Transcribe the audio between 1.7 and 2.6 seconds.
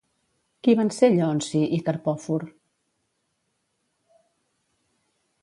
i Carpòfor?